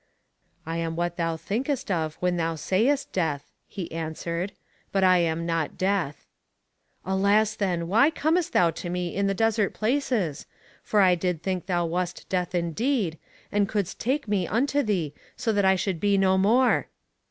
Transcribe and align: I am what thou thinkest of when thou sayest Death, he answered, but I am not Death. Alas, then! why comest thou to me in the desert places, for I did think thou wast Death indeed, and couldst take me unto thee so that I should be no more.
I 0.65 0.77
am 0.77 0.95
what 0.95 1.15
thou 1.17 1.37
thinkest 1.37 1.91
of 1.91 2.15
when 2.15 2.35
thou 2.35 2.55
sayest 2.55 3.11
Death, 3.13 3.51
he 3.67 3.91
answered, 3.91 4.51
but 4.91 5.03
I 5.03 5.19
am 5.19 5.45
not 5.45 5.77
Death. 5.77 6.25
Alas, 7.05 7.53
then! 7.53 7.87
why 7.87 8.09
comest 8.09 8.51
thou 8.51 8.71
to 8.71 8.89
me 8.89 9.15
in 9.15 9.27
the 9.27 9.35
desert 9.35 9.75
places, 9.75 10.47
for 10.81 11.01
I 11.01 11.13
did 11.13 11.43
think 11.43 11.67
thou 11.67 11.85
wast 11.85 12.27
Death 12.29 12.55
indeed, 12.55 13.19
and 13.51 13.69
couldst 13.69 13.99
take 13.99 14.27
me 14.27 14.47
unto 14.47 14.81
thee 14.81 15.13
so 15.37 15.53
that 15.53 15.65
I 15.65 15.75
should 15.75 15.99
be 15.99 16.17
no 16.17 16.35
more. 16.35 16.87